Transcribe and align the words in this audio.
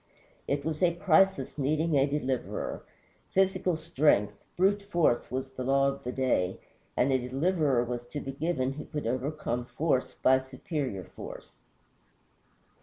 It 0.47 0.65
was 0.65 0.81
a 0.81 0.95
crisis 0.95 1.59
needing 1.59 1.95
a 1.95 2.07
deliverer. 2.07 2.81
Physical 3.29 3.77
strength, 3.77 4.33
brute 4.57 4.81
force, 4.81 5.29
was 5.29 5.51
the 5.51 5.63
law 5.63 5.89
of 5.89 6.03
the 6.03 6.11
day, 6.11 6.59
and 6.97 7.11
a 7.13 7.19
deliverer 7.19 7.83
was 7.85 8.07
to 8.07 8.19
be 8.19 8.31
given 8.31 8.73
who 8.73 8.85
could 8.85 9.05
overcome 9.05 9.63
force 9.63 10.15
by 10.15 10.39
superior 10.39 11.03
force. 11.03 11.61